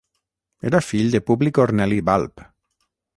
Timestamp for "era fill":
0.69-1.13